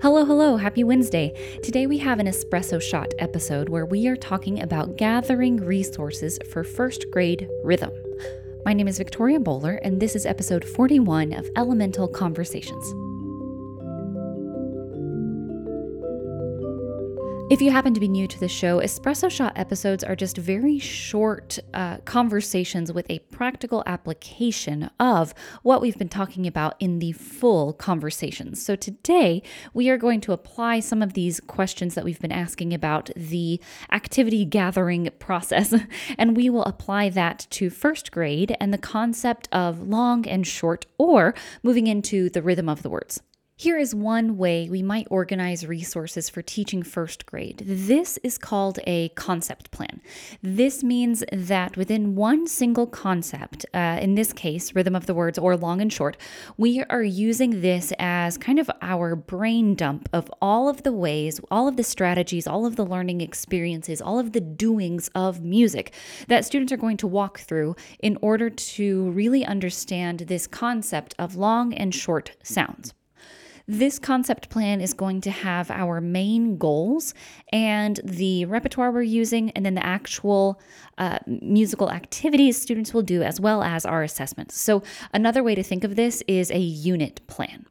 Hello, 0.00 0.24
hello, 0.24 0.56
happy 0.56 0.84
Wednesday. 0.84 1.34
Today 1.60 1.88
we 1.88 1.98
have 1.98 2.20
an 2.20 2.28
espresso 2.28 2.80
shot 2.80 3.14
episode 3.18 3.68
where 3.68 3.84
we 3.84 4.06
are 4.06 4.14
talking 4.14 4.62
about 4.62 4.96
gathering 4.96 5.56
resources 5.56 6.38
for 6.48 6.62
first 6.62 7.10
grade 7.10 7.48
rhythm. 7.64 7.90
My 8.64 8.74
name 8.74 8.86
is 8.86 8.96
Victoria 8.96 9.40
Bowler, 9.40 9.74
and 9.82 9.98
this 9.98 10.14
is 10.14 10.24
episode 10.24 10.64
41 10.64 11.32
of 11.32 11.50
Elemental 11.56 12.06
Conversations. 12.06 13.07
If 17.50 17.62
you 17.62 17.70
happen 17.70 17.94
to 17.94 18.00
be 18.00 18.08
new 18.08 18.26
to 18.26 18.38
the 18.38 18.46
show, 18.46 18.78
Espresso 18.78 19.30
Shot 19.30 19.54
episodes 19.56 20.04
are 20.04 20.14
just 20.14 20.36
very 20.36 20.78
short 20.78 21.58
uh, 21.72 21.96
conversations 22.04 22.92
with 22.92 23.10
a 23.10 23.20
practical 23.20 23.82
application 23.86 24.90
of 25.00 25.32
what 25.62 25.80
we've 25.80 25.96
been 25.96 26.10
talking 26.10 26.46
about 26.46 26.74
in 26.78 26.98
the 26.98 27.12
full 27.12 27.72
conversations. 27.72 28.62
So 28.62 28.76
today, 28.76 29.42
we 29.72 29.88
are 29.88 29.96
going 29.96 30.20
to 30.22 30.32
apply 30.32 30.80
some 30.80 31.00
of 31.00 31.14
these 31.14 31.40
questions 31.40 31.94
that 31.94 32.04
we've 32.04 32.20
been 32.20 32.32
asking 32.32 32.74
about 32.74 33.08
the 33.16 33.62
activity 33.90 34.44
gathering 34.44 35.08
process, 35.18 35.72
and 36.18 36.36
we 36.36 36.50
will 36.50 36.64
apply 36.64 37.08
that 37.08 37.46
to 37.52 37.70
first 37.70 38.12
grade 38.12 38.58
and 38.60 38.74
the 38.74 38.78
concept 38.78 39.48
of 39.52 39.88
long 39.88 40.28
and 40.28 40.46
short, 40.46 40.84
or 40.98 41.34
moving 41.62 41.86
into 41.86 42.28
the 42.28 42.42
rhythm 42.42 42.68
of 42.68 42.82
the 42.82 42.90
words. 42.90 43.22
Here 43.60 43.76
is 43.76 43.92
one 43.92 44.36
way 44.36 44.68
we 44.70 44.84
might 44.84 45.08
organize 45.10 45.66
resources 45.66 46.28
for 46.28 46.42
teaching 46.42 46.84
first 46.84 47.26
grade. 47.26 47.64
This 47.66 48.16
is 48.22 48.38
called 48.38 48.78
a 48.86 49.08
concept 49.16 49.72
plan. 49.72 50.00
This 50.40 50.84
means 50.84 51.24
that 51.32 51.76
within 51.76 52.14
one 52.14 52.46
single 52.46 52.86
concept, 52.86 53.66
uh, 53.74 53.98
in 54.00 54.14
this 54.14 54.32
case, 54.32 54.76
rhythm 54.76 54.94
of 54.94 55.06
the 55.06 55.12
words 55.14 55.40
or 55.40 55.56
long 55.56 55.80
and 55.80 55.92
short, 55.92 56.16
we 56.56 56.84
are 56.84 57.02
using 57.02 57.60
this 57.60 57.92
as 57.98 58.38
kind 58.38 58.60
of 58.60 58.70
our 58.80 59.16
brain 59.16 59.74
dump 59.74 60.08
of 60.12 60.30
all 60.40 60.68
of 60.68 60.84
the 60.84 60.92
ways, 60.92 61.40
all 61.50 61.66
of 61.66 61.76
the 61.76 61.82
strategies, 61.82 62.46
all 62.46 62.64
of 62.64 62.76
the 62.76 62.86
learning 62.86 63.20
experiences, 63.20 64.00
all 64.00 64.20
of 64.20 64.34
the 64.34 64.40
doings 64.40 65.10
of 65.16 65.42
music 65.42 65.92
that 66.28 66.44
students 66.44 66.72
are 66.72 66.76
going 66.76 66.96
to 66.96 67.08
walk 67.08 67.40
through 67.40 67.74
in 67.98 68.16
order 68.22 68.50
to 68.50 69.10
really 69.10 69.44
understand 69.44 70.20
this 70.20 70.46
concept 70.46 71.12
of 71.18 71.34
long 71.34 71.74
and 71.74 71.92
short 71.92 72.36
sounds. 72.44 72.94
This 73.70 73.98
concept 73.98 74.48
plan 74.48 74.80
is 74.80 74.94
going 74.94 75.20
to 75.20 75.30
have 75.30 75.70
our 75.70 76.00
main 76.00 76.56
goals 76.56 77.12
and 77.52 78.00
the 78.02 78.46
repertoire 78.46 78.90
we're 78.90 79.02
using, 79.02 79.50
and 79.50 79.66
then 79.66 79.74
the 79.74 79.84
actual 79.84 80.58
uh, 80.96 81.18
musical 81.26 81.90
activities 81.90 82.60
students 82.60 82.94
will 82.94 83.02
do, 83.02 83.22
as 83.22 83.38
well 83.38 83.62
as 83.62 83.84
our 83.84 84.02
assessments. 84.02 84.56
So, 84.56 84.82
another 85.12 85.42
way 85.42 85.54
to 85.54 85.62
think 85.62 85.84
of 85.84 85.96
this 85.96 86.22
is 86.26 86.50
a 86.50 86.58
unit 86.58 87.20
plan. 87.26 87.66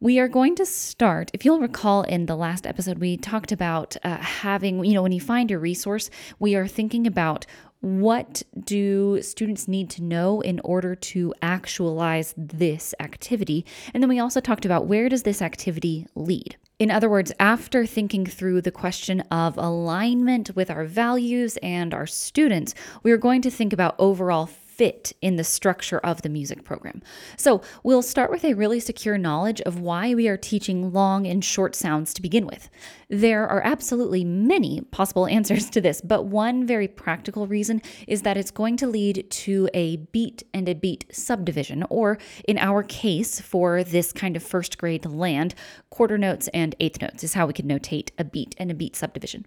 We 0.00 0.18
are 0.18 0.28
going 0.28 0.56
to 0.56 0.66
start, 0.66 1.30
if 1.34 1.44
you'll 1.44 1.60
recall 1.60 2.02
in 2.02 2.26
the 2.26 2.34
last 2.34 2.66
episode, 2.66 2.98
we 2.98 3.16
talked 3.16 3.52
about 3.52 3.96
uh, 4.02 4.16
having, 4.16 4.84
you 4.84 4.94
know, 4.94 5.02
when 5.02 5.12
you 5.12 5.20
find 5.20 5.52
a 5.52 5.58
resource, 5.58 6.10
we 6.40 6.56
are 6.56 6.66
thinking 6.66 7.06
about 7.06 7.46
what 7.80 8.42
do 8.64 9.22
students 9.22 9.66
need 9.66 9.88
to 9.90 10.02
know 10.02 10.40
in 10.40 10.60
order 10.64 10.94
to 10.94 11.34
actualize 11.42 12.34
this 12.36 12.94
activity? 13.00 13.64
And 13.94 14.02
then 14.02 14.08
we 14.08 14.18
also 14.18 14.40
talked 14.40 14.64
about 14.64 14.86
where 14.86 15.08
does 15.08 15.22
this 15.22 15.40
activity 15.40 16.06
lead? 16.14 16.56
In 16.78 16.90
other 16.90 17.10
words, 17.10 17.30
after 17.38 17.84
thinking 17.84 18.24
through 18.24 18.62
the 18.62 18.70
question 18.70 19.20
of 19.30 19.58
alignment 19.58 20.56
with 20.56 20.70
our 20.70 20.84
values 20.84 21.58
and 21.62 21.92
our 21.92 22.06
students, 22.06 22.74
we 23.02 23.12
are 23.12 23.18
going 23.18 23.42
to 23.42 23.50
think 23.50 23.74
about 23.74 23.96
overall 23.98 24.46
fit 24.80 25.12
in 25.20 25.36
the 25.36 25.44
structure 25.44 25.98
of 25.98 26.22
the 26.22 26.30
music 26.30 26.64
program. 26.64 27.02
So, 27.36 27.60
we'll 27.82 28.00
start 28.00 28.30
with 28.30 28.46
a 28.46 28.54
really 28.54 28.80
secure 28.80 29.18
knowledge 29.18 29.60
of 29.60 29.78
why 29.78 30.14
we 30.14 30.26
are 30.26 30.38
teaching 30.38 30.90
long 30.90 31.26
and 31.26 31.44
short 31.44 31.74
sounds 31.74 32.14
to 32.14 32.22
begin 32.22 32.46
with. 32.46 32.70
There 33.10 33.46
are 33.46 33.60
absolutely 33.62 34.24
many 34.24 34.80
possible 34.80 35.26
answers 35.38 35.68
to 35.70 35.82
this, 35.82 36.00
but 36.00 36.24
one 36.24 36.66
very 36.66 36.88
practical 36.88 37.46
reason 37.46 37.82
is 38.06 38.22
that 38.22 38.38
it's 38.38 38.50
going 38.50 38.78
to 38.78 38.86
lead 38.86 39.28
to 39.28 39.68
a 39.74 39.96
beat 39.96 40.44
and 40.54 40.66
a 40.66 40.74
beat 40.74 41.04
subdivision, 41.10 41.84
or 41.90 42.16
in 42.48 42.56
our 42.56 42.82
case, 42.82 43.38
for 43.38 43.84
this 43.84 44.14
kind 44.14 44.34
of 44.34 44.42
first 44.42 44.78
grade 44.78 45.04
land, 45.04 45.54
quarter 45.90 46.16
notes 46.16 46.48
and 46.54 46.74
eighth 46.80 47.02
notes 47.02 47.22
is 47.22 47.34
how 47.34 47.46
we 47.46 47.52
could 47.52 47.68
notate 47.68 48.12
a 48.16 48.24
beat 48.24 48.54
and 48.56 48.70
a 48.70 48.74
beat 48.74 48.96
subdivision. 48.96 49.44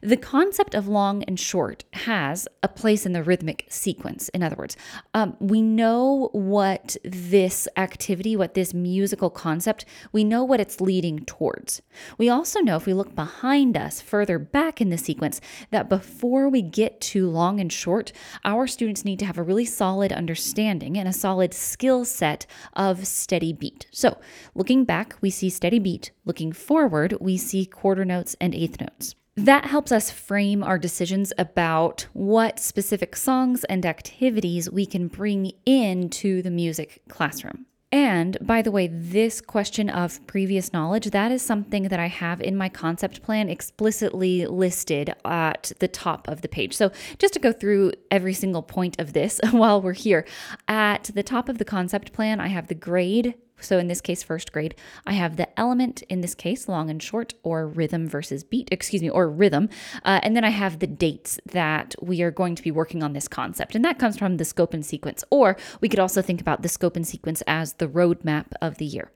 The 0.00 0.16
concept 0.16 0.74
of 0.74 0.88
long 0.88 1.22
and 1.24 1.38
short 1.38 1.84
has 1.92 2.48
a 2.62 2.68
place 2.68 3.04
in 3.04 3.12
the 3.12 3.22
rhythmic 3.22 3.66
sequence. 3.68 4.30
In 4.30 4.42
other 4.42 4.56
words, 4.56 4.69
um, 5.14 5.36
we 5.40 5.62
know 5.62 6.30
what 6.32 6.96
this 7.04 7.68
activity, 7.76 8.36
what 8.36 8.54
this 8.54 8.74
musical 8.74 9.30
concept, 9.30 9.84
we 10.12 10.24
know 10.24 10.44
what 10.44 10.60
it's 10.60 10.80
leading 10.80 11.24
towards. 11.24 11.82
We 12.18 12.28
also 12.28 12.60
know 12.60 12.76
if 12.76 12.86
we 12.86 12.94
look 12.94 13.14
behind 13.14 13.76
us 13.76 14.00
further 14.00 14.38
back 14.38 14.80
in 14.80 14.90
the 14.90 14.98
sequence 14.98 15.40
that 15.70 15.88
before 15.88 16.48
we 16.48 16.62
get 16.62 17.00
to 17.02 17.28
long 17.28 17.60
and 17.60 17.72
short, 17.72 18.12
our 18.44 18.66
students 18.66 19.04
need 19.04 19.18
to 19.20 19.26
have 19.26 19.38
a 19.38 19.42
really 19.42 19.64
solid 19.64 20.12
understanding 20.12 20.96
and 20.96 21.08
a 21.08 21.12
solid 21.12 21.54
skill 21.54 22.04
set 22.04 22.46
of 22.74 23.06
steady 23.06 23.52
beat. 23.52 23.86
So, 23.90 24.18
looking 24.54 24.84
back, 24.84 25.16
we 25.20 25.30
see 25.30 25.50
steady 25.50 25.78
beat. 25.78 26.10
Looking 26.24 26.52
forward, 26.52 27.16
we 27.20 27.36
see 27.36 27.66
quarter 27.66 28.04
notes 28.04 28.36
and 28.40 28.54
eighth 28.54 28.80
notes. 28.80 29.14
That 29.44 29.64
helps 29.64 29.90
us 29.90 30.10
frame 30.10 30.62
our 30.62 30.78
decisions 30.78 31.32
about 31.38 32.06
what 32.12 32.60
specific 32.60 33.16
songs 33.16 33.64
and 33.64 33.86
activities 33.86 34.70
we 34.70 34.84
can 34.84 35.08
bring 35.08 35.52
into 35.64 36.42
the 36.42 36.50
music 36.50 37.00
classroom. 37.08 37.64
And 37.90 38.36
by 38.42 38.60
the 38.60 38.70
way, 38.70 38.86
this 38.86 39.40
question 39.40 39.88
of 39.88 40.24
previous 40.26 40.74
knowledge, 40.74 41.06
that 41.06 41.32
is 41.32 41.40
something 41.40 41.84
that 41.84 41.98
I 41.98 42.08
have 42.08 42.42
in 42.42 42.54
my 42.54 42.68
concept 42.68 43.22
plan 43.22 43.48
explicitly 43.48 44.44
listed 44.44 45.14
at 45.24 45.72
the 45.78 45.88
top 45.88 46.28
of 46.28 46.42
the 46.42 46.48
page. 46.48 46.76
So 46.76 46.92
just 47.18 47.32
to 47.32 47.40
go 47.40 47.50
through 47.50 47.92
every 48.10 48.34
single 48.34 48.62
point 48.62 49.00
of 49.00 49.14
this 49.14 49.40
while 49.52 49.80
we're 49.80 49.94
here, 49.94 50.26
at 50.68 51.10
the 51.14 51.22
top 51.22 51.48
of 51.48 51.56
the 51.56 51.64
concept 51.64 52.12
plan, 52.12 52.40
I 52.40 52.48
have 52.48 52.66
the 52.66 52.74
grade, 52.74 53.34
so 53.60 53.78
in 53.78 53.88
this 53.88 54.00
case, 54.00 54.22
first 54.22 54.52
grade, 54.52 54.74
I 55.06 55.12
have 55.12 55.36
the 55.36 55.48
element, 55.58 56.02
in 56.08 56.20
this 56.20 56.34
case, 56.34 56.68
long 56.68 56.90
and 56.90 57.02
short, 57.02 57.34
or 57.42 57.66
rhythm 57.66 58.08
versus 58.08 58.44
beat, 58.44 58.68
excuse 58.70 59.02
me, 59.02 59.10
or 59.10 59.28
rhythm. 59.28 59.68
Uh, 60.04 60.20
and 60.22 60.36
then 60.36 60.44
I 60.44 60.50
have 60.50 60.78
the 60.78 60.86
dates 60.86 61.40
that 61.46 61.94
we 62.00 62.22
are 62.22 62.30
going 62.30 62.54
to 62.54 62.62
be 62.62 62.70
working 62.70 63.02
on 63.02 63.12
this 63.12 63.28
concept. 63.28 63.74
And 63.74 63.84
that 63.84 63.98
comes 63.98 64.16
from 64.16 64.36
the 64.36 64.44
scope 64.44 64.74
and 64.74 64.84
sequence. 64.84 65.24
Or 65.30 65.56
we 65.80 65.88
could 65.88 65.98
also 65.98 66.22
think 66.22 66.40
about 66.40 66.62
the 66.62 66.68
scope 66.68 66.96
and 66.96 67.06
sequence 67.06 67.42
as 67.46 67.74
the 67.74 67.88
roadmap 67.88 68.46
of 68.60 68.78
the 68.78 68.84
year. 68.84 69.10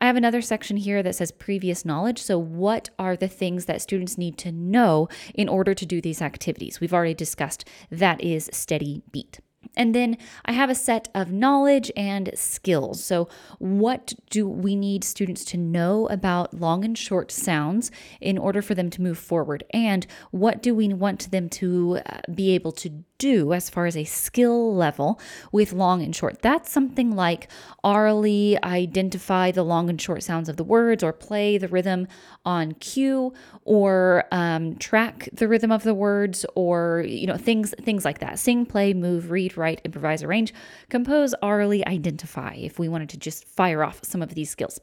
I 0.00 0.06
have 0.06 0.16
another 0.16 0.40
section 0.40 0.76
here 0.76 1.02
that 1.02 1.14
says 1.14 1.32
previous 1.32 1.84
knowledge. 1.84 2.22
So, 2.22 2.38
what 2.38 2.90
are 2.98 3.16
the 3.16 3.28
things 3.28 3.64
that 3.64 3.82
students 3.82 4.16
need 4.16 4.38
to 4.38 4.52
know 4.52 5.08
in 5.34 5.48
order 5.48 5.74
to 5.74 5.86
do 5.86 6.00
these 6.00 6.22
activities? 6.22 6.80
We've 6.80 6.94
already 6.94 7.14
discussed 7.14 7.64
that 7.90 8.20
is 8.20 8.48
steady 8.52 9.02
beat. 9.10 9.40
And 9.76 9.94
then 9.94 10.16
I 10.44 10.52
have 10.52 10.70
a 10.70 10.74
set 10.74 11.08
of 11.14 11.30
knowledge 11.30 11.90
and 11.96 12.30
skills. 12.34 13.02
So, 13.02 13.28
what 13.58 14.12
do 14.30 14.48
we 14.48 14.74
need 14.74 15.04
students 15.04 15.44
to 15.46 15.56
know 15.56 16.08
about 16.08 16.54
long 16.54 16.84
and 16.84 16.98
short 16.98 17.30
sounds 17.30 17.90
in 18.20 18.38
order 18.38 18.60
for 18.62 18.74
them 18.74 18.90
to 18.90 19.02
move 19.02 19.18
forward? 19.18 19.64
And 19.70 20.06
what 20.30 20.62
do 20.62 20.74
we 20.74 20.92
want 20.92 21.30
them 21.30 21.48
to 21.50 22.00
uh, 22.06 22.20
be 22.34 22.54
able 22.54 22.72
to 22.72 23.04
do 23.18 23.52
as 23.52 23.68
far 23.68 23.86
as 23.86 23.96
a 23.96 24.04
skill 24.04 24.74
level 24.74 25.20
with 25.52 25.72
long 25.72 26.02
and 26.02 26.14
short. 26.14 26.40
That's 26.40 26.70
something 26.70 27.14
like 27.14 27.48
orally 27.82 28.56
identify 28.62 29.50
the 29.50 29.64
long 29.64 29.90
and 29.90 30.00
short 30.00 30.22
sounds 30.22 30.48
of 30.48 30.56
the 30.56 30.64
words 30.64 31.02
or 31.02 31.12
play 31.12 31.58
the 31.58 31.68
rhythm 31.68 32.06
on 32.44 32.72
cue 32.74 33.32
or 33.64 34.24
um, 34.30 34.76
track 34.76 35.28
the 35.32 35.48
rhythm 35.48 35.72
of 35.72 35.82
the 35.82 35.94
words 35.94 36.46
or 36.54 37.04
you 37.06 37.26
know 37.26 37.36
things 37.36 37.74
things 37.82 38.04
like 38.04 38.20
that 38.20 38.38
sing 38.38 38.64
play 38.64 38.94
move 38.94 39.30
read 39.30 39.56
write 39.56 39.80
improvise 39.84 40.22
arrange 40.22 40.54
compose 40.88 41.34
orally 41.42 41.86
identify 41.86 42.54
if 42.54 42.78
we 42.78 42.88
wanted 42.88 43.08
to 43.08 43.16
just 43.16 43.44
fire 43.44 43.84
off 43.84 44.00
some 44.02 44.22
of 44.22 44.34
these 44.34 44.50
skills 44.50 44.80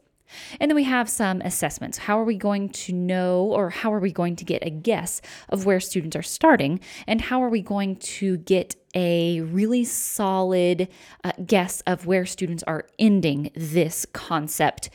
and 0.59 0.69
then 0.69 0.75
we 0.75 0.83
have 0.83 1.09
some 1.09 1.41
assessments. 1.41 1.97
How 1.99 2.19
are 2.19 2.23
we 2.23 2.35
going 2.35 2.69
to 2.69 2.93
know 2.93 3.43
or 3.43 3.69
how 3.69 3.93
are 3.93 3.99
we 3.99 4.11
going 4.11 4.35
to 4.37 4.45
get 4.45 4.65
a 4.65 4.69
guess 4.69 5.21
of 5.49 5.65
where 5.65 5.79
students 5.79 6.15
are 6.15 6.23
starting? 6.23 6.79
And 7.07 7.21
how 7.21 7.43
are 7.43 7.49
we 7.49 7.61
going 7.61 7.97
to 7.97 8.37
get 8.37 8.75
a 8.93 9.41
really 9.41 9.83
solid 9.83 10.87
uh, 11.23 11.31
guess 11.45 11.81
of 11.81 12.05
where 12.05 12.25
students 12.25 12.63
are 12.63 12.87
ending 12.97 13.51
this 13.55 14.05
concept 14.13 14.89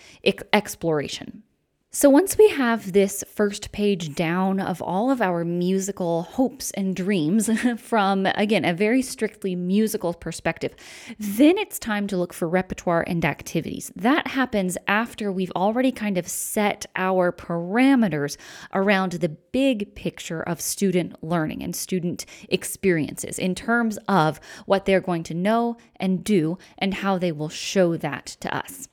exploration? 0.53 1.43
So, 1.93 2.09
once 2.09 2.39
we 2.39 2.49
have 2.51 2.93
this 2.93 3.25
first 3.27 3.73
page 3.73 4.15
down 4.15 4.61
of 4.61 4.81
all 4.81 5.11
of 5.11 5.21
our 5.21 5.45
musical 5.45 6.23
hopes 6.23 6.71
and 6.71 6.95
dreams 6.95 7.51
from, 7.81 8.27
again, 8.27 8.65
a 8.65 8.73
very 8.73 9.03
strictly 9.03 9.57
musical 9.57 10.15
perspective, 10.15 10.77
then 11.19 11.59
it's 11.59 11.81
time 11.81 12.07
to 12.07 12.17
look 12.17 12.33
for 12.33 12.49
repertoire 12.49 13.03
and 13.09 13.25
activities. 13.25 13.91
That 13.97 14.29
happens 14.29 14.79
after 14.87 15.33
we've 15.33 15.51
already 15.57 15.91
kind 15.91 16.17
of 16.17 16.29
set 16.29 16.87
our 16.95 17.33
parameters 17.33 18.37
around 18.73 19.15
the 19.15 19.29
big 19.29 19.97
picture 19.97 20.43
of 20.43 20.61
student 20.61 21.21
learning 21.25 21.61
and 21.61 21.75
student 21.75 22.25
experiences 22.49 23.37
in 23.37 23.57
terms 23.57 23.99
of 24.07 24.41
what 24.65 24.85
they're 24.85 25.01
going 25.01 25.25
to 25.25 25.35
know 25.35 25.77
and 25.97 26.23
do 26.23 26.57
and 26.79 26.95
how 26.95 27.19
they 27.19 27.33
will 27.33 27.49
show 27.49 27.97
that 27.97 28.27
to 28.27 28.57
us. 28.57 28.90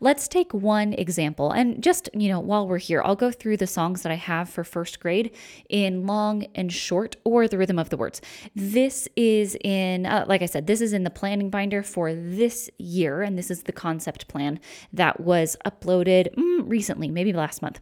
Let's 0.00 0.28
take 0.28 0.52
one 0.52 0.92
example. 0.92 1.50
And 1.52 1.82
just, 1.82 2.08
you 2.14 2.28
know, 2.28 2.40
while 2.40 2.66
we're 2.66 2.78
here, 2.78 3.02
I'll 3.02 3.16
go 3.16 3.30
through 3.30 3.56
the 3.56 3.66
songs 3.66 4.02
that 4.02 4.12
I 4.12 4.16
have 4.16 4.48
for 4.48 4.64
first 4.64 5.00
grade 5.00 5.34
in 5.68 6.06
long 6.06 6.46
and 6.54 6.72
short 6.72 7.16
or 7.24 7.48
the 7.48 7.58
rhythm 7.58 7.78
of 7.78 7.90
the 7.90 7.96
words. 7.96 8.20
This 8.54 9.08
is 9.16 9.56
in, 9.62 10.06
uh, 10.06 10.24
like 10.28 10.42
I 10.42 10.46
said, 10.46 10.66
this 10.66 10.80
is 10.80 10.92
in 10.92 11.04
the 11.04 11.10
planning 11.10 11.50
binder 11.50 11.82
for 11.82 12.14
this 12.14 12.70
year. 12.78 13.22
And 13.22 13.38
this 13.38 13.50
is 13.50 13.64
the 13.64 13.72
concept 13.72 14.28
plan 14.28 14.60
that 14.92 15.20
was 15.20 15.56
uploaded 15.64 16.34
mm, 16.34 16.62
recently, 16.66 17.10
maybe 17.10 17.32
last 17.32 17.62
month. 17.62 17.80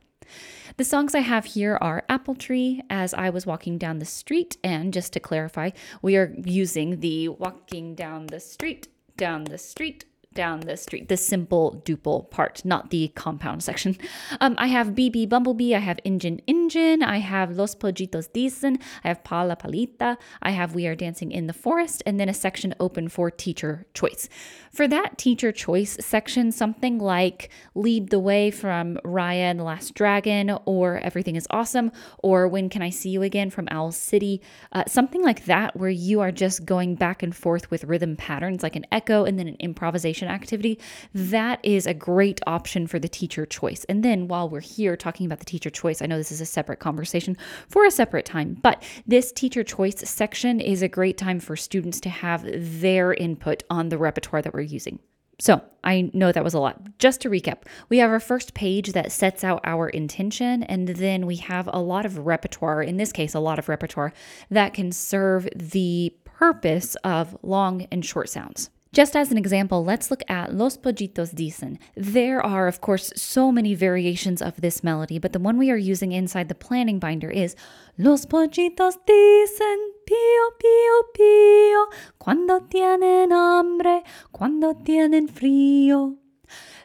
The 0.77 0.85
songs 0.85 1.15
I 1.15 1.21
have 1.21 1.45
here 1.45 1.79
are 1.81 2.05
Apple 2.09 2.35
Tree 2.35 2.83
as 2.91 3.15
I 3.15 3.31
was 3.31 3.47
walking 3.47 3.79
down 3.79 3.99
the 3.99 4.05
street. 4.05 4.57
And 4.65 4.93
just 4.93 5.13
to 5.13 5.21
clarify, 5.21 5.71
we 6.03 6.17
are 6.17 6.35
using 6.45 7.01
the 7.01 7.29
walking 7.29 7.95
down 7.95 8.27
the 8.27 8.41
street, 8.41 8.89
down 9.17 9.45
the 9.45 9.59
street, 9.59 10.07
down 10.35 10.61
the 10.61 10.77
street, 10.77 11.09
the 11.09 11.17
simple 11.17 11.83
duple 11.85 12.31
part, 12.31 12.65
not 12.65 12.91
the 12.91 13.09
compound 13.15 13.63
section. 13.63 13.97
Um, 14.41 14.55
I 14.59 14.67
have 14.67 14.89
BB 14.89 15.29
Bumblebee, 15.29 15.75
I 15.75 15.79
have 15.79 16.01
Engine 16.05 16.41
Engine, 16.47 17.03
I 17.03 17.19
have 17.19 17.57
Los 17.57 17.75
Pollitos 17.75 18.33
Dicen, 18.33 18.79
I 19.03 19.09
have 19.09 19.25
Pala 19.25 19.57
Palita, 19.57 20.17
I 20.43 20.51
have 20.51 20.75
We 20.75 20.87
Are 20.87 20.95
Dancing 20.95 21.33
in 21.33 21.47
the 21.47 21.53
Forest, 21.53 22.03
and 22.07 22.19
then 22.19 22.29
a 22.29 22.35
section 22.35 22.75
open 22.81 23.09
for 23.09 23.31
teacher 23.31 23.87
choice. 23.95 24.29
For 24.73 24.89
that 24.89 25.19
teacher 25.19 25.53
choice 25.53 25.97
section, 26.01 26.51
something 26.51 26.99
like 26.99 27.51
Lead 27.75 28.11
the 28.11 28.19
Way 28.19 28.51
from 28.51 28.97
Raya 29.05 29.51
and 29.51 29.61
the 29.61 29.65
Last 29.65 29.95
Dragon, 29.95 30.59
or 30.65 30.99
Everything 30.99 31.37
is 31.37 31.47
Awesome, 31.51 31.93
or 32.23 32.49
When 32.49 32.69
Can 32.69 32.83
I 32.83 32.91
See 32.91 33.11
You 33.11 33.23
Again 33.23 33.51
from 33.51 33.69
Owl 33.71 33.93
City, 33.93 34.43
uh, 34.73 34.85
something 34.87 35.23
like 35.23 35.45
that, 35.45 35.77
where 35.77 35.91
you 35.91 36.21
are 36.21 36.33
just 36.33 36.65
going 36.65 36.97
back 36.97 37.23
and 37.23 37.35
forth 37.35 37.71
with 37.71 37.85
rhythm 37.85 38.17
patterns, 38.17 38.63
like 38.63 38.77
an 38.77 38.87
echo 38.91 39.25
and 39.25 39.39
then 39.39 39.49
an 39.49 39.57
improvisation 39.61 40.24
activity, 40.29 40.79
that 41.15 41.61
is 41.63 41.87
a 41.87 41.95
great 41.95 42.41
option 42.47 42.87
for 42.87 42.99
the 42.99 43.09
teacher 43.09 43.47
choice. 43.47 43.85
And 43.85 44.03
then 44.03 44.29
while 44.29 44.49
we're 44.49 44.61
here 44.61 44.97
talking 44.97 45.27
about 45.27 45.39
the 45.39 45.45
teacher 45.45 45.71
choice, 45.71 46.03
I 46.03 46.07
know 46.07 46.17
this 46.17 46.33
is 46.33 46.41
a 46.41 46.47
separate 46.47 46.81
conversation 46.81 47.37
for 47.69 47.85
a 47.85 47.91
separate 47.91 48.25
time, 48.25 48.59
but 48.63 48.83
this 49.07 49.33
teacher 49.33 49.65
choice 49.65 50.09
section 50.09 50.61
is 50.61 50.83
a 50.83 50.89
great 50.89 51.19
time 51.19 51.41
for 51.41 51.57
students 51.57 52.01
to 52.01 52.09
have 52.09 52.45
their 52.81 53.15
input 53.15 53.63
on 53.71 53.89
the 53.89 53.99
repertoire 53.99 54.43
that 54.43 54.55
we're 54.55 54.61
using. 54.61 54.99
So, 55.41 55.63
I 55.83 56.11
know 56.15 56.31
that 56.31 56.45
was 56.45 56.55
a 56.55 56.61
lot. 56.61 56.99
Just 56.99 57.21
to 57.23 57.29
recap, 57.29 57.63
we 57.89 57.99
have 57.99 58.11
our 58.11 58.21
first 58.21 58.55
page 58.55 58.93
that 58.93 59.11
sets 59.11 59.43
out 59.43 59.61
our 59.65 59.89
intention, 59.89 60.63
and 60.63 60.89
then 60.89 61.27
we 61.27 61.37
have 61.37 61.69
a 61.73 61.81
lot 61.81 62.07
of 62.07 62.19
repertoire, 62.19 62.83
in 62.83 62.99
this 62.99 63.13
case, 63.13 63.35
a 63.35 63.41
lot 63.41 63.59
of 63.59 63.69
repertoire 63.69 64.13
that 64.51 64.75
can 64.75 64.93
serve 64.93 65.49
the 65.55 66.15
purpose 66.25 66.95
of 67.05 67.37
long 67.43 67.83
and 67.91 68.05
short 68.05 68.29
sounds. 68.29 68.71
Just 68.95 69.17
as 69.17 69.33
an 69.33 69.39
example, 69.39 69.85
let's 69.85 70.09
look 70.09 70.23
at 70.29 70.55
Los 70.55 70.77
Pollitos 70.77 71.35
Dicen. 71.35 71.81
There 71.97 72.41
are, 72.41 72.69
of 72.69 72.81
course, 72.81 73.13
so 73.17 73.51
many 73.51 73.75
variations 73.75 74.41
of 74.41 74.61
this 74.61 74.85
melody, 74.85 75.19
but 75.19 75.33
the 75.33 75.41
one 75.41 75.59
we 75.59 75.69
are 75.73 75.77
using 75.77 76.13
inside 76.13 76.49
the 76.49 76.55
planning 76.55 77.01
binder 77.01 77.29
is 77.29 77.57
Los 77.99 78.25
pollitos 78.25 78.95
dicen 79.05 79.79
pío, 80.07 80.47
pío, 80.61 81.03
pío, 81.13 81.87
cuando 82.21 82.61
tienen 82.61 83.33
hambre, 83.33 84.05
cuando 84.31 84.75
tienen 84.75 85.27
frío. 85.27 86.24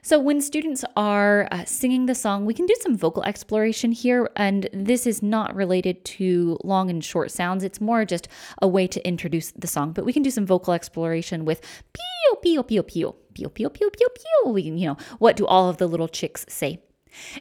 So, 0.02 0.20
when 0.20 0.42
students 0.42 0.86
are 0.96 1.48
uh, 1.52 1.66
singing 1.66 2.06
the 2.06 2.16
song, 2.16 2.46
we 2.46 2.54
can 2.54 2.66
do 2.66 2.76
some 2.82 2.98
vocal 2.98 3.24
exploration 3.24 3.92
here. 3.92 4.30
And 4.36 4.70
this 4.72 5.06
is 5.06 5.22
not 5.22 5.56
related 5.56 6.06
to 6.06 6.58
long 6.64 6.90
and 6.90 7.04
short 7.04 7.32
sounds, 7.32 7.64
it's 7.64 7.82
more 7.82 8.06
just 8.06 8.28
a 8.62 8.68
way 8.68 8.88
to 8.88 9.06
introduce 9.08 9.52
the 9.52 9.68
song. 9.68 9.92
But 9.92 10.06
we 10.06 10.14
can 10.14 10.24
do 10.24 10.32
some 10.32 10.46
vocal 10.46 10.74
exploration 10.74 11.46
with 11.46 11.62
pio, 11.94 12.36
pio, 12.42 12.64
pio, 12.64 12.84
pio, 12.84 13.16
pio, 13.34 13.50
pio, 13.50 13.70
pio, 13.70 13.90
pio, 13.90 14.08
pio. 14.10 14.52
We 14.52 14.64
can, 14.64 14.78
you 14.78 14.88
know, 14.88 14.98
what 15.20 15.36
do 15.36 15.46
all 15.46 15.70
of 15.70 15.78
the 15.78 15.88
little 15.88 16.08
chicks 16.08 16.46
say? 16.48 16.82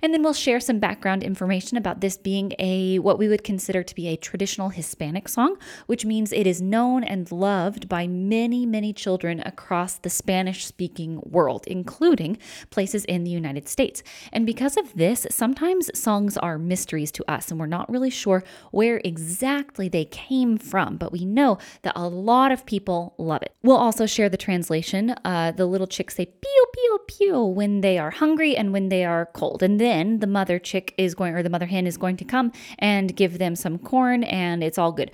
And 0.03 0.13
then 0.13 0.23
we'll 0.23 0.33
share 0.33 0.61
some 0.61 0.79
background 0.79 1.23
information 1.23 1.77
about 1.77 2.01
this 2.01 2.17
being 2.17 2.53
a 2.59 2.99
what 2.99 3.19
we 3.19 3.29
would 3.29 3.45
consider 3.45 3.83
to 3.83 3.95
be 3.95 4.09
a 4.09 4.17
traditional 4.17 4.71
Hispanic 4.71 5.29
song, 5.29 5.57
which 5.87 6.05
means 6.05 6.33
it 6.33 6.47
is 6.47 6.61
known 6.61 7.05
and 7.05 7.31
loved 7.31 7.89
by 7.89 8.07
many, 8.07 8.67
many 8.67 8.93
children 8.93 9.43
across 9.45 9.99
the 9.99 10.11
Spanish 10.11 10.67
speaking 10.67 11.21
world, 11.25 11.65
including 11.67 12.39
places 12.71 13.05
in 13.05 13.25
the 13.25 13.31
United 13.31 13.69
States. 13.69 14.03
And 14.33 14.47
because 14.47 14.77
of 14.77 14.95
this, 14.95 15.27
sometimes 15.31 15.91
songs 15.99 16.37
are 16.37 16.59
mysteries 16.59 17.13
to 17.13 17.31
us 17.31 17.51
and 17.51 17.59
we're 17.59 17.67
not 17.67 17.91
really 17.91 18.11
sure 18.11 18.45
where 18.71 19.01
exactly 19.05 19.89
they 19.89 20.05
came 20.05 20.59
from, 20.59 20.97
but 20.97 21.13
we 21.13 21.25
know 21.25 21.59
that 21.83 21.93
a 21.97 22.09
lot 22.09 22.53
of 22.53 22.67
people 22.67 23.15
love 23.19 23.43
it. 23.43 23.55
We'll 23.63 23.77
also 23.77 24.07
share 24.07 24.29
the 24.29 24.37
translation. 24.37 25.15
Uh, 25.25 25.53
the 25.53 25.67
little 25.67 25.87
chicks 25.87 26.17
say 26.17 26.27
pew, 26.27 26.67
pew, 26.73 26.99
pew 27.07 27.45
when 27.45 27.81
they 27.81 27.99
are 27.99 28.11
hungry 28.11 28.57
and 28.57 28.73
when 28.73 28.89
they 28.89 29.05
are 29.05 29.27
cold. 29.27 29.58
And 29.63 29.81
then 29.81 30.21
the 30.21 30.27
mother 30.27 30.59
chick 30.59 30.95
is 30.97 31.15
going, 31.15 31.35
or 31.35 31.43
the 31.43 31.51
mother 31.51 31.67
hen 31.67 31.87
is 31.87 31.97
going 31.97 32.17
to 32.19 32.25
come 32.25 32.53
and 32.79 33.15
give 33.15 33.39
them 33.39 33.57
some 33.57 33.79
corn, 33.79 34.25
and 34.25 34.63
it's 34.63 34.79
all 34.79 34.93
good. 34.93 35.11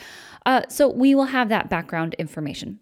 Uh, 0.46 0.62
so 0.68 0.88
we 0.88 1.14
will 1.14 1.26
have 1.26 1.48
that 1.48 1.68
background 1.68 2.14
information. 2.14 2.80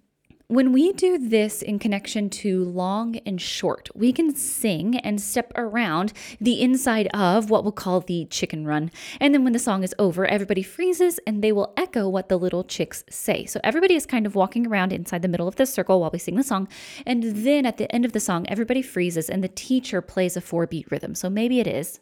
When 0.52 0.72
we 0.72 0.92
do 0.92 1.16
this 1.16 1.62
in 1.62 1.78
connection 1.78 2.28
to 2.28 2.62
long 2.62 3.16
and 3.24 3.40
short, 3.40 3.88
we 3.94 4.12
can 4.12 4.36
sing 4.36 4.98
and 4.98 5.18
step 5.18 5.50
around 5.54 6.12
the 6.42 6.60
inside 6.60 7.06
of 7.14 7.48
what 7.48 7.64
we'll 7.64 7.72
call 7.72 8.00
the 8.00 8.26
chicken 8.26 8.66
run. 8.66 8.90
And 9.18 9.32
then 9.32 9.44
when 9.44 9.54
the 9.54 9.58
song 9.58 9.82
is 9.82 9.94
over, 9.98 10.26
everybody 10.26 10.62
freezes 10.62 11.18
and 11.26 11.42
they 11.42 11.52
will 11.52 11.72
echo 11.78 12.06
what 12.06 12.28
the 12.28 12.36
little 12.36 12.64
chicks 12.64 13.02
say. 13.08 13.46
So 13.46 13.60
everybody 13.64 13.94
is 13.94 14.04
kind 14.04 14.26
of 14.26 14.34
walking 14.34 14.66
around 14.66 14.92
inside 14.92 15.22
the 15.22 15.28
middle 15.28 15.48
of 15.48 15.56
the 15.56 15.64
circle 15.64 16.02
while 16.02 16.10
we 16.12 16.18
sing 16.18 16.36
the 16.36 16.42
song. 16.42 16.68
And 17.06 17.22
then 17.22 17.64
at 17.64 17.78
the 17.78 17.90
end 17.90 18.04
of 18.04 18.12
the 18.12 18.20
song, 18.20 18.44
everybody 18.46 18.82
freezes 18.82 19.30
and 19.30 19.42
the 19.42 19.48
teacher 19.48 20.02
plays 20.02 20.36
a 20.36 20.42
four 20.42 20.66
beat 20.66 20.90
rhythm. 20.90 21.14
So 21.14 21.30
maybe 21.30 21.60
it 21.60 21.66
is. 21.66 22.00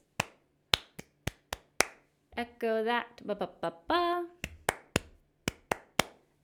Echo 2.37 2.83
that, 2.83 3.21
ba 3.25 3.37
ba 3.37 3.49
ba 3.61 3.75
ba 3.87 4.40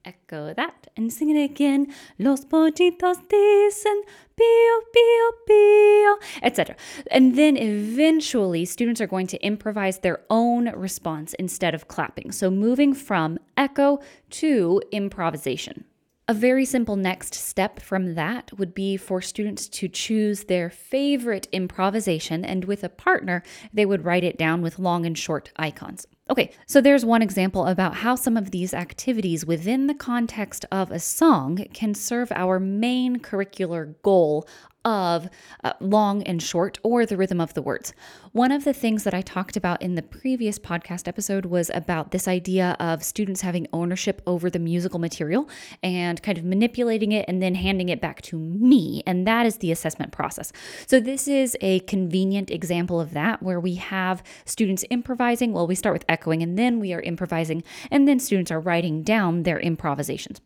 echo 0.07 0.53
that 0.53 0.87
and 0.95 1.11
sing 1.11 1.29
it 1.29 1.43
again. 1.43 1.93
Los 2.17 2.45
pollitos 2.45 3.19
dicen 3.27 4.01
pío, 4.37 4.75
pío, 4.95 5.27
pío, 5.49 6.15
etc. 6.41 6.75
And 7.11 7.35
then 7.35 7.57
eventually, 7.57 8.65
students 8.65 9.01
are 9.01 9.07
going 9.07 9.27
to 9.27 9.45
improvise 9.45 9.99
their 9.99 10.21
own 10.29 10.69
response 10.75 11.33
instead 11.33 11.75
of 11.75 11.87
clapping. 11.87 12.31
So 12.31 12.49
moving 12.49 12.93
from 12.93 13.37
echo 13.57 13.99
to 14.41 14.81
improvisation. 14.91 15.85
A 16.29 16.33
very 16.33 16.65
simple 16.65 16.97
next 16.97 17.33
step 17.33 17.79
from 17.79 18.15
that 18.15 18.51
would 18.57 18.73
be 18.73 18.97
for 18.97 19.21
students 19.21 19.69
to 19.69 19.87
choose 19.87 20.43
their 20.43 20.69
favorite 20.69 21.47
improvisation, 21.53 22.43
and 22.43 22.65
with 22.65 22.83
a 22.83 22.89
partner, 22.89 23.43
they 23.73 23.85
would 23.85 24.03
write 24.03 24.25
it 24.25 24.37
down 24.37 24.61
with 24.61 24.77
long 24.77 25.05
and 25.05 25.17
short 25.17 25.51
icons. 25.55 26.05
Okay, 26.29 26.51
so 26.65 26.81
there's 26.81 27.05
one 27.05 27.21
example 27.21 27.65
about 27.67 27.95
how 27.95 28.15
some 28.15 28.35
of 28.35 28.51
these 28.51 28.73
activities 28.73 29.45
within 29.45 29.87
the 29.87 29.93
context 29.93 30.65
of 30.71 30.91
a 30.91 30.99
song 30.99 31.65
can 31.73 31.93
serve 31.93 32.31
our 32.33 32.59
main 32.59 33.19
curricular 33.19 33.95
goal 34.01 34.45
of 34.85 35.29
uh, 35.63 35.73
long 35.79 36.23
and 36.23 36.41
short 36.41 36.79
or 36.83 37.05
the 37.05 37.17
rhythm 37.17 37.41
of 37.41 37.53
the 37.53 37.61
words. 37.61 37.93
One 38.31 38.51
of 38.51 38.63
the 38.63 38.73
things 38.73 39.03
that 39.03 39.13
I 39.13 39.21
talked 39.21 39.57
about 39.57 39.81
in 39.81 39.95
the 39.95 40.01
previous 40.01 40.59
podcast 40.59 41.07
episode 41.07 41.45
was 41.45 41.69
about 41.73 42.11
this 42.11 42.27
idea 42.27 42.77
of 42.79 43.03
students 43.03 43.41
having 43.41 43.67
ownership 43.73 44.21
over 44.25 44.49
the 44.49 44.59
musical 44.59 44.99
material 44.99 45.49
and 45.83 46.21
kind 46.21 46.37
of 46.37 46.43
manipulating 46.43 47.11
it 47.11 47.25
and 47.27 47.41
then 47.41 47.55
handing 47.55 47.89
it 47.89 47.99
back 47.99 48.21
to 48.23 48.37
me. 48.37 49.03
And 49.05 49.27
that 49.27 49.45
is 49.45 49.57
the 49.57 49.71
assessment 49.71 50.11
process. 50.11 50.53
So, 50.85 50.99
this 50.99 51.27
is 51.27 51.57
a 51.61 51.79
convenient 51.81 52.51
example 52.51 53.01
of 53.01 53.11
that 53.11 53.41
where 53.43 53.59
we 53.59 53.75
have 53.75 54.23
students 54.45 54.85
improvising. 54.89 55.53
Well, 55.53 55.67
we 55.67 55.75
start 55.75 55.93
with 55.93 56.05
echoing 56.07 56.41
and 56.41 56.57
then 56.57 56.79
we 56.79 56.93
are 56.93 57.01
improvising, 57.01 57.63
and 57.91 58.07
then 58.07 58.19
students 58.19 58.51
are 58.51 58.59
writing 58.59 59.03
down 59.03 59.43
their 59.43 59.59
improvisations. 59.59 60.39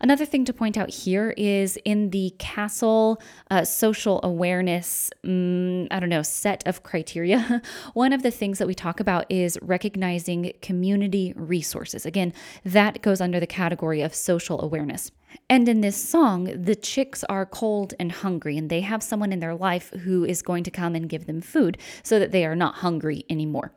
Another 0.00 0.24
thing 0.24 0.44
to 0.44 0.52
point 0.52 0.76
out 0.76 0.90
here 0.90 1.34
is 1.36 1.78
in 1.84 2.10
the 2.10 2.34
CASEL 2.38 3.20
uh, 3.50 3.64
social 3.64 4.20
awareness, 4.22 5.10
um, 5.24 5.88
I 5.90 6.00
don't 6.00 6.08
know, 6.08 6.22
set 6.22 6.66
of 6.66 6.82
criteria, 6.82 7.62
one 7.94 8.12
of 8.12 8.22
the 8.22 8.30
things 8.30 8.58
that 8.58 8.66
we 8.66 8.74
talk 8.74 9.00
about 9.00 9.26
is 9.30 9.58
recognizing 9.62 10.52
community 10.62 11.32
resources. 11.36 12.06
Again, 12.06 12.32
that 12.64 13.02
goes 13.02 13.20
under 13.20 13.40
the 13.40 13.46
category 13.46 14.00
of 14.00 14.14
social 14.14 14.62
awareness. 14.62 15.10
And 15.50 15.68
in 15.68 15.82
this 15.82 15.96
song, 15.96 16.44
the 16.54 16.74
chicks 16.74 17.22
are 17.24 17.44
cold 17.44 17.92
and 17.98 18.10
hungry, 18.10 18.56
and 18.56 18.70
they 18.70 18.80
have 18.80 19.02
someone 19.02 19.32
in 19.32 19.40
their 19.40 19.54
life 19.54 19.90
who 20.04 20.24
is 20.24 20.40
going 20.40 20.64
to 20.64 20.70
come 20.70 20.94
and 20.94 21.08
give 21.08 21.26
them 21.26 21.40
food 21.40 21.76
so 22.02 22.18
that 22.18 22.32
they 22.32 22.46
are 22.46 22.56
not 22.56 22.76
hungry 22.76 23.24
anymore 23.28 23.72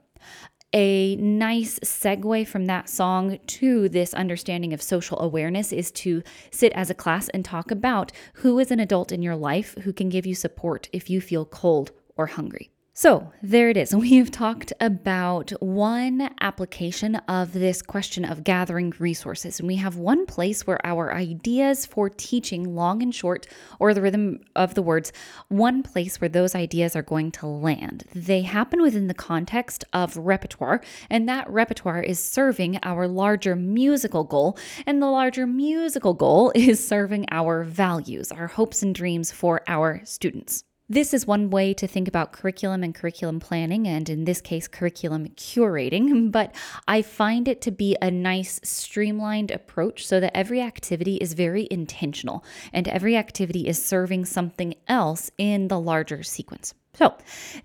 a 0.73 1.15
nice 1.17 1.79
segue 1.79 2.47
from 2.47 2.65
that 2.65 2.89
song 2.89 3.39
to 3.45 3.89
this 3.89 4.13
understanding 4.13 4.73
of 4.73 4.81
social 4.81 5.19
awareness 5.19 5.73
is 5.73 5.91
to 5.91 6.23
sit 6.49 6.71
as 6.73 6.89
a 6.89 6.95
class 6.95 7.27
and 7.29 7.43
talk 7.43 7.71
about 7.71 8.11
who 8.35 8.57
is 8.59 8.71
an 8.71 8.79
adult 8.79 9.11
in 9.11 9.21
your 9.21 9.35
life 9.35 9.75
who 9.83 9.91
can 9.91 10.09
give 10.09 10.25
you 10.25 10.35
support 10.35 10.87
if 10.93 11.09
you 11.09 11.19
feel 11.19 11.45
cold 11.45 11.91
or 12.15 12.27
hungry. 12.27 12.71
So, 13.01 13.31
there 13.41 13.71
it 13.71 13.77
is. 13.77 13.95
We 14.01 14.17
have 14.17 14.29
talked 14.29 14.73
about 14.79 15.49
one 15.59 16.29
application 16.39 17.15
of 17.15 17.51
this 17.51 17.81
question 17.81 18.23
of 18.23 18.43
gathering 18.43 18.93
resources. 18.99 19.57
And 19.57 19.67
we 19.67 19.77
have 19.77 19.95
one 19.95 20.27
place 20.27 20.67
where 20.67 20.79
our 20.85 21.11
ideas 21.11 21.87
for 21.87 22.09
teaching 22.09 22.75
long 22.75 23.01
and 23.01 23.13
short, 23.13 23.47
or 23.79 23.95
the 23.95 24.03
rhythm 24.03 24.41
of 24.55 24.75
the 24.75 24.83
words, 24.83 25.11
one 25.47 25.81
place 25.81 26.21
where 26.21 26.29
those 26.29 26.53
ideas 26.53 26.95
are 26.95 27.01
going 27.01 27.31
to 27.31 27.47
land. 27.47 28.03
They 28.13 28.43
happen 28.43 28.83
within 28.83 29.07
the 29.07 29.15
context 29.15 29.83
of 29.93 30.15
repertoire, 30.15 30.79
and 31.09 31.27
that 31.27 31.49
repertoire 31.49 32.03
is 32.03 32.23
serving 32.23 32.77
our 32.83 33.07
larger 33.07 33.55
musical 33.55 34.23
goal. 34.23 34.59
And 34.85 35.01
the 35.01 35.07
larger 35.07 35.47
musical 35.47 36.13
goal 36.13 36.51
is 36.55 36.87
serving 36.87 37.25
our 37.31 37.63
values, 37.63 38.31
our 38.31 38.45
hopes 38.45 38.83
and 38.83 38.93
dreams 38.93 39.31
for 39.31 39.61
our 39.67 40.01
students. 40.05 40.65
This 40.91 41.13
is 41.13 41.25
one 41.25 41.49
way 41.49 41.73
to 41.75 41.87
think 41.87 42.09
about 42.09 42.33
curriculum 42.33 42.83
and 42.83 42.93
curriculum 42.93 43.39
planning, 43.39 43.87
and 43.87 44.09
in 44.09 44.25
this 44.25 44.41
case, 44.41 44.67
curriculum 44.67 45.29
curating. 45.37 46.29
But 46.33 46.53
I 46.85 47.01
find 47.01 47.47
it 47.47 47.61
to 47.61 47.71
be 47.71 47.95
a 48.01 48.11
nice, 48.11 48.59
streamlined 48.61 49.51
approach 49.51 50.05
so 50.05 50.19
that 50.19 50.35
every 50.35 50.59
activity 50.59 51.15
is 51.15 51.31
very 51.31 51.65
intentional 51.71 52.43
and 52.73 52.89
every 52.89 53.15
activity 53.15 53.69
is 53.69 53.81
serving 53.81 54.25
something 54.25 54.73
else 54.89 55.31
in 55.37 55.69
the 55.69 55.79
larger 55.79 56.23
sequence. 56.23 56.73
So, 56.93 57.15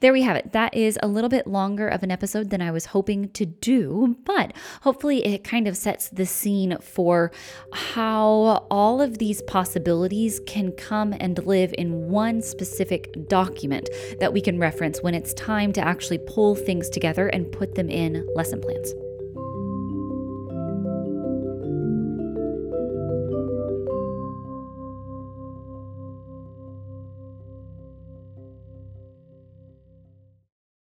there 0.01 0.13
we 0.13 0.23
have 0.23 0.37
it. 0.37 0.53
That 0.53 0.75
is 0.75 0.99
a 1.03 1.09
little 1.09 1.29
bit 1.29 1.49
longer 1.49 1.89
of 1.89 2.05
an 2.05 2.13
episode 2.13 2.51
than 2.51 2.63
I 2.63 2.71
was 2.71 2.87
hoping 2.87 3.31
to 3.31 3.45
do, 3.45 4.17
but 4.25 4.53
hopefully 4.83 5.25
it 5.27 5.43
kind 5.43 5.67
of 5.67 5.77
sets 5.77 6.09
the 6.09 6.27
scene 6.27 6.79
for 6.81 7.33
how 7.73 8.67
all 8.71 9.03
of 9.03 9.19
these 9.19 9.43
possibilities 9.43 10.41
can 10.47 10.71
come 10.73 11.13
and 11.19 11.45
live 11.45 11.75
in 11.77 12.09
one 12.09 12.41
specific 12.41 13.29
document 13.29 13.91
that 14.21 14.33
we 14.33 14.41
can 14.41 14.61
reference 14.61 15.03
when 15.03 15.15
it's 15.15 15.35
time 15.35 15.73
to 15.73 15.81
actually 15.81 16.19
pull 16.19 16.55
things 16.55 16.89
together 16.89 17.27
and 17.27 17.51
put 17.51 17.75
them 17.75 17.91
in 17.91 18.27
lesson 18.37 18.61
plans. 18.61 18.93